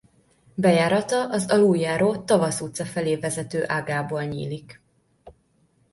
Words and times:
Bejárata 0.55 1.29
az 1.31 1.45
aluljáró 1.51 2.15
Tavasz 2.15 2.61
utca 2.61 2.85
felé 2.85 3.15
vezető 3.15 3.63
ágából 3.67 4.23
nyílik. 4.23 4.81